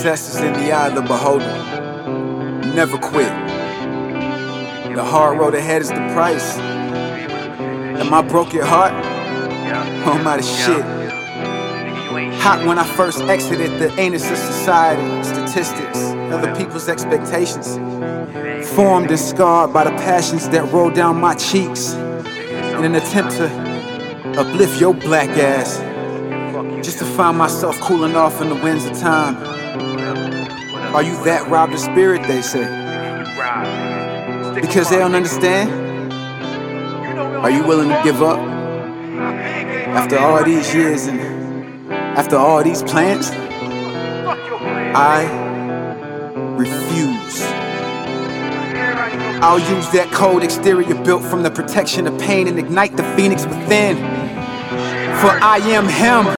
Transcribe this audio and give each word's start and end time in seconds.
Success 0.00 0.34
is 0.34 0.40
in 0.40 0.54
the 0.54 0.72
eye 0.72 0.88
of 0.88 0.94
the 0.94 1.02
beholder. 1.02 1.44
Never 2.74 2.96
quit. 2.96 3.28
The 4.94 5.04
hard 5.04 5.38
road 5.38 5.54
ahead 5.54 5.82
is 5.82 5.90
the 5.90 5.96
price. 6.14 6.56
Am 6.56 8.14
I 8.14 8.22
broke 8.22 8.54
your 8.54 8.64
heart? 8.64 8.94
Oh, 8.94 10.12
I'm 10.12 10.26
out 10.26 10.38
of 10.38 10.44
shit. 10.46 10.82
Hot 12.40 12.66
when 12.66 12.78
I 12.78 12.84
first 12.96 13.20
exited 13.24 13.78
the 13.78 13.94
anus 14.00 14.30
of 14.30 14.38
society, 14.38 15.22
statistics, 15.22 15.98
other 16.32 16.56
people's 16.56 16.88
expectations. 16.88 17.76
Formed 18.70 19.10
and 19.10 19.20
scarred 19.20 19.74
by 19.74 19.84
the 19.84 19.90
passions 19.90 20.48
that 20.48 20.72
roll 20.72 20.88
down 20.88 21.20
my 21.20 21.34
cheeks 21.34 21.92
in 21.92 22.84
an 22.86 22.94
attempt 22.94 23.32
to 23.32 23.50
uplift 24.38 24.80
your 24.80 24.94
black 24.94 25.28
ass. 25.28 25.76
Just 26.82 27.00
to 27.00 27.04
find 27.04 27.36
myself 27.36 27.78
cooling 27.80 28.16
off 28.16 28.40
in 28.40 28.48
the 28.48 28.54
winds 28.54 28.86
of 28.86 28.98
time. 28.98 29.59
Are 30.94 31.02
you 31.02 31.12
that 31.24 31.48
robbed 31.48 31.72
of 31.72 31.80
spirit, 31.80 32.22
they 32.26 32.42
say? 32.42 32.64
Because 34.60 34.90
they 34.90 34.98
don't 34.98 35.14
understand? 35.14 36.12
Are 37.40 37.50
you 37.50 37.64
willing 37.64 37.88
to 37.88 38.00
give 38.02 38.22
up? 38.22 38.38
After 39.90 40.18
all 40.18 40.44
these 40.44 40.74
years 40.74 41.06
and 41.06 41.20
after 41.92 42.36
all 42.36 42.62
these 42.62 42.82
plans? 42.82 43.30
I 44.94 45.22
refuse. 46.56 47.42
I'll 49.42 49.58
use 49.58 49.88
that 49.90 50.10
cold 50.12 50.42
exterior 50.42 50.94
built 51.02 51.22
from 51.24 51.42
the 51.42 51.50
protection 51.50 52.06
of 52.06 52.20
pain 52.20 52.46
and 52.46 52.58
ignite 52.58 52.96
the 52.96 53.04
phoenix 53.14 53.46
within. 53.46 53.96
For 55.20 55.30
I 55.42 55.60
am 55.62 55.88
him. 55.88 56.26